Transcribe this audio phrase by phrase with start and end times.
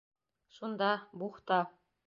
[0.55, 1.59] Шунда, «бухта...»